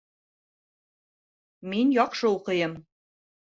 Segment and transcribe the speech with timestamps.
[1.75, 2.75] Мин яҡшы уҡыйым.